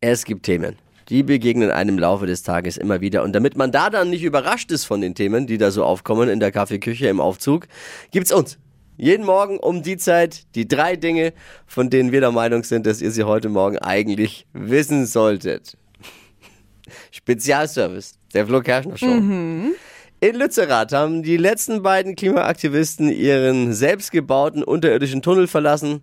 Es 0.00 0.24
gibt 0.24 0.44
Themen. 0.46 0.76
Die 1.10 1.22
begegnen 1.22 1.70
einem 1.70 1.96
im 1.96 1.98
Laufe 1.98 2.26
des 2.26 2.42
Tages 2.42 2.76
immer 2.76 3.00
wieder. 3.00 3.22
Und 3.22 3.32
damit 3.34 3.56
man 3.56 3.72
da 3.72 3.90
dann 3.90 4.10
nicht 4.10 4.22
überrascht 4.22 4.70
ist 4.70 4.84
von 4.84 5.00
den 5.00 5.14
Themen, 5.14 5.46
die 5.46 5.58
da 5.58 5.70
so 5.70 5.84
aufkommen 5.84 6.28
in 6.28 6.40
der 6.40 6.52
Kaffeeküche 6.52 7.08
im 7.08 7.20
Aufzug, 7.20 7.66
gibt's 8.10 8.32
uns. 8.32 8.58
Jeden 8.96 9.26
Morgen 9.26 9.58
um 9.58 9.82
die 9.82 9.96
Zeit 9.96 10.54
die 10.54 10.68
drei 10.68 10.96
Dinge, 10.96 11.32
von 11.66 11.90
denen 11.90 12.12
wir 12.12 12.20
der 12.20 12.32
Meinung 12.32 12.64
sind, 12.64 12.86
dass 12.86 13.02
ihr 13.02 13.10
sie 13.10 13.24
heute 13.24 13.48
Morgen 13.48 13.78
eigentlich 13.78 14.46
wissen 14.52 15.04
solltet. 15.06 15.76
Spezialservice 17.10 18.14
der 18.32 18.46
Flo 18.46 18.60
Kerschner 18.60 18.96
Show. 18.96 19.06
In 20.22 20.34
Lützerath 20.34 20.92
haben 20.92 21.22
die 21.22 21.38
letzten 21.38 21.82
beiden 21.82 22.14
Klimaaktivisten 22.14 23.10
ihren 23.10 23.72
selbstgebauten 23.72 24.62
unterirdischen 24.62 25.22
Tunnel 25.22 25.46
verlassen, 25.46 26.02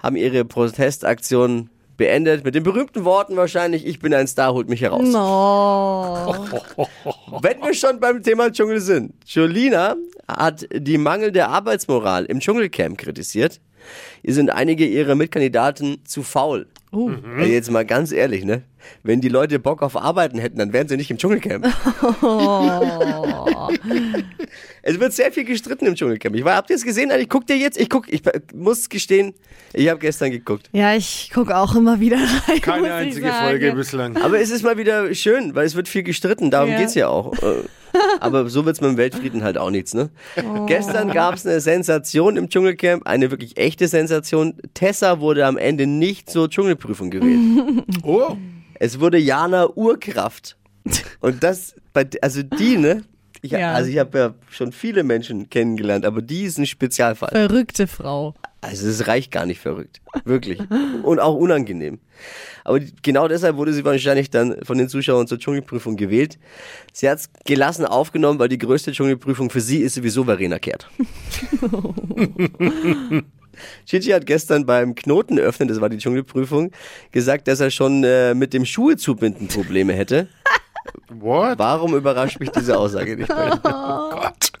haben 0.00 0.16
ihre 0.16 0.44
Protestaktion 0.44 1.68
beendet 1.96 2.44
mit 2.44 2.54
den 2.54 2.62
berühmten 2.62 3.04
Worten 3.04 3.36
wahrscheinlich, 3.36 3.86
ich 3.86 3.98
bin 3.98 4.12
ein 4.14 4.26
Star, 4.26 4.52
holt 4.52 4.68
mich 4.68 4.82
heraus. 4.82 5.08
No. 5.08 6.34
Wenn 7.42 7.60
wir 7.60 7.74
schon 7.74 8.00
beim 8.00 8.22
Thema 8.22 8.52
Dschungel 8.52 8.80
sind, 8.80 9.14
Jolina 9.26 9.96
hat 10.28 10.66
die 10.72 10.98
mangelnde 10.98 11.46
Arbeitsmoral 11.46 12.24
im 12.26 12.40
Dschungelcamp 12.40 12.98
kritisiert. 12.98 13.60
Hier 14.22 14.34
sind 14.34 14.50
einige 14.50 14.84
ihrer 14.84 15.14
Mitkandidaten 15.14 15.98
zu 16.04 16.22
faul. 16.22 16.66
Uh. 16.92 17.12
Also 17.38 17.50
jetzt 17.50 17.70
mal 17.70 17.84
ganz 17.84 18.12
ehrlich, 18.12 18.44
ne? 18.44 18.62
Wenn 19.02 19.20
die 19.20 19.28
Leute 19.28 19.58
Bock 19.58 19.82
auf 19.82 19.96
Arbeiten 19.96 20.38
hätten, 20.38 20.58
dann 20.58 20.72
wären 20.72 20.88
sie 20.88 20.96
nicht 20.96 21.10
im 21.10 21.18
Dschungelcamp. 21.18 21.66
es 24.82 25.00
wird 25.00 25.12
sehr 25.12 25.32
viel 25.32 25.44
gestritten 25.44 25.86
im 25.86 25.94
Dschungelcamp. 25.94 26.34
Ich 26.36 26.44
war, 26.44 26.56
habt 26.56 26.70
ihr 26.70 26.76
es 26.76 26.84
gesehen? 26.84 27.10
Ich 27.18 27.28
guck 27.28 27.46
dir 27.46 27.56
jetzt, 27.56 27.78
ich 27.80 27.88
guck, 27.90 28.12
ich 28.12 28.22
muss 28.54 28.88
gestehen, 28.88 29.34
ich 29.72 29.88
habe 29.88 29.98
gestern 30.00 30.30
geguckt. 30.30 30.68
Ja, 30.72 30.94
ich 30.94 31.30
gucke 31.32 31.56
auch 31.56 31.74
immer 31.74 32.00
wieder 32.00 32.16
rein. 32.18 32.60
Keine 32.60 32.78
muss 32.80 32.88
ich 32.88 32.92
einzige 32.94 33.28
sagen. 33.28 33.46
Folge 33.48 33.72
bislang. 33.72 34.16
Aber 34.18 34.40
es 34.40 34.50
ist 34.50 34.62
mal 34.62 34.76
wieder 34.78 35.14
schön, 35.14 35.54
weil 35.54 35.66
es 35.66 35.74
wird 35.74 35.88
viel 35.88 36.02
gestritten, 36.02 36.50
darum 36.50 36.70
Ja. 36.70 36.78
geht's 36.78 36.94
ja 36.94 37.08
auch. 37.08 37.32
Äh, 37.42 37.62
Aber 38.20 38.48
so 38.50 38.66
wird's 38.66 38.80
mit 38.82 38.90
dem 38.90 38.96
Weltfrieden 38.98 39.42
halt 39.42 39.56
auch 39.56 39.70
nichts, 39.70 39.94
ne? 39.94 40.10
Gestern 40.66 41.10
gab's 41.12 41.46
eine 41.46 41.60
Sensation 41.60 42.36
im 42.36 42.50
Dschungelcamp, 42.50 43.06
eine 43.06 43.30
wirklich 43.30 43.56
echte 43.56 43.88
Sensation. 43.88 44.54
Tessa 44.74 45.20
wurde 45.20 45.46
am 45.46 45.56
Ende 45.56 45.86
nicht 45.86 46.28
zur 46.28 46.50
Dschungelprüfung 46.50 47.10
gewählt. 47.10 47.84
Oh, 48.02 48.36
Es 48.80 49.00
wurde 49.00 49.18
Jana 49.18 49.68
Urkraft. 49.74 50.56
Und 51.20 51.42
das, 51.42 51.74
bei, 51.92 52.06
also 52.22 52.42
die, 52.42 52.76
ne? 52.76 53.02
Ich, 53.42 53.50
Ja. 53.52 53.72
Also 53.72 53.90
ich 53.90 53.98
habe 53.98 54.18
ja 54.18 54.34
schon 54.50 54.72
viele 54.72 55.02
Menschen 55.02 55.50
kennengelernt, 55.50 56.04
aber 56.04 56.22
die 56.22 56.44
ist 56.44 56.58
ein 56.58 56.66
Spezialfall. 56.66 57.30
Verrückte 57.30 57.86
Frau. 57.86 58.34
Also 58.60 58.88
es 58.88 59.06
reicht 59.06 59.30
gar 59.30 59.46
nicht 59.46 59.60
verrückt. 59.60 60.00
Wirklich. 60.24 60.58
Und 61.04 61.20
auch 61.20 61.34
unangenehm. 61.36 62.00
Aber 62.64 62.80
genau 63.02 63.28
deshalb 63.28 63.56
wurde 63.56 63.72
sie 63.72 63.84
wahrscheinlich 63.84 64.30
dann 64.30 64.56
von 64.64 64.78
den 64.78 64.88
Zuschauern 64.88 65.28
zur 65.28 65.38
Dschungelprüfung 65.38 65.96
gewählt. 65.96 66.38
Sie 66.92 67.08
hat 67.08 67.18
es 67.18 67.30
gelassen 67.44 67.84
aufgenommen, 67.84 68.40
weil 68.40 68.48
die 68.48 68.58
größte 68.58 68.90
Dschungelprüfung 68.92 69.50
für 69.50 69.60
sie 69.60 69.78
ist 69.78 69.94
sowieso 69.94 70.24
Verena 70.24 70.58
Kehrt. 70.58 70.88
Chichi 73.86 74.10
hat 74.10 74.26
gestern 74.26 74.66
beim 74.66 74.94
Knoten 74.94 75.38
öffnen, 75.38 75.68
das 75.68 75.80
war 75.80 75.88
die 75.88 75.98
Dschungelprüfung, 75.98 76.72
gesagt, 77.12 77.48
dass 77.48 77.60
er 77.60 77.70
schon 77.70 78.04
äh, 78.04 78.34
mit 78.34 78.52
dem 78.52 78.64
Schuhe 78.64 78.96
zubinden 78.96 79.48
Probleme 79.48 79.92
hätte. 79.92 80.28
what? 81.08 81.58
Warum 81.58 81.94
überrascht 81.94 82.40
mich 82.40 82.50
diese 82.50 82.78
Aussage 82.78 83.16
nicht 83.16 83.28
bei 83.28 83.48
Ihnen? 83.48 83.60
Gott. 83.62 84.52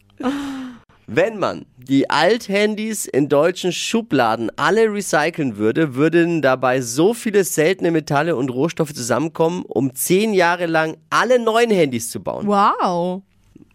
Wenn 1.08 1.38
man 1.38 1.66
die 1.76 2.10
Althandys 2.10 3.06
in 3.06 3.28
deutschen 3.28 3.70
Schubladen 3.70 4.50
alle 4.56 4.92
recyceln 4.92 5.56
würde, 5.56 5.94
würden 5.94 6.42
dabei 6.42 6.80
so 6.80 7.14
viele 7.14 7.44
seltene 7.44 7.92
Metalle 7.92 8.34
und 8.34 8.50
Rohstoffe 8.50 8.92
zusammenkommen, 8.92 9.62
um 9.68 9.94
zehn 9.94 10.34
Jahre 10.34 10.66
lang 10.66 10.96
alle 11.08 11.38
neuen 11.38 11.70
Handys 11.70 12.10
zu 12.10 12.20
bauen. 12.20 12.48
Wow. 12.48 13.22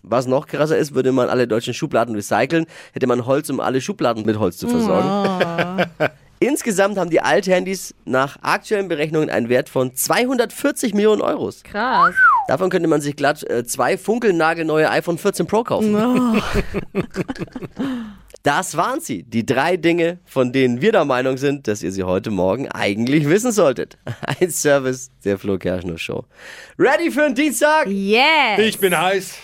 Was 0.04 0.28
noch 0.28 0.48
krasser 0.48 0.78
ist, 0.78 0.96
würde 0.96 1.12
man 1.12 1.30
alle 1.30 1.48
deutschen 1.48 1.74
Schubladen 1.74 2.16
recyceln, 2.16 2.66
hätte 2.94 3.08
man 3.08 3.26
Holz, 3.26 3.50
um 3.50 3.60
alle 3.60 3.82
Schubladen 3.82 4.26
mit 4.26 4.40
Holz 4.40 4.58
zu 4.58 4.68
versorgen. 4.68 5.86
Insgesamt 6.40 6.98
haben 6.98 7.12
die 7.12 7.22
Althandys 7.22 7.94
nach 8.04 8.40
aktuellen 8.42 8.88
Berechnungen 8.88 9.30
einen 9.30 9.48
Wert 9.48 9.70
von 9.70 9.96
240 9.96 10.96
Millionen 10.96 11.22
Euros. 11.22 11.62
Krass. 11.62 12.16
Davon 12.48 12.72
könnte 12.72 12.88
man 12.88 13.00
sich 13.00 13.16
glatt 13.16 13.48
äh, 13.48 13.64
zwei 13.64 13.96
funkelnagelneue 13.96 14.90
iPhone 14.90 15.20
14 15.20 15.46
Pro 15.46 15.64
kaufen. 15.64 16.42
Das 18.44 18.76
waren 18.76 19.00
sie, 19.02 19.22
die 19.22 19.46
drei 19.46 19.78
Dinge, 19.78 20.18
von 20.26 20.52
denen 20.52 20.82
wir 20.82 20.92
der 20.92 21.06
Meinung 21.06 21.38
sind, 21.38 21.68
dass 21.68 21.84
ihr 21.84 21.92
sie 21.92 22.02
heute 22.02 22.32
Morgen 22.32 22.68
eigentlich 22.70 23.30
wissen 23.30 23.52
solltet. 23.52 24.00
Ein 24.40 24.50
Service 24.50 25.12
der 25.24 25.38
Flo 25.38 25.60
Kerschner 25.60 26.00
Show. 26.00 26.26
Ready 26.80 27.12
für 27.12 27.22
den 27.22 27.36
Dienstag? 27.36 27.86
Yes. 27.88 28.58
Ich 28.58 28.80
bin 28.80 28.98
heiß. 28.98 29.36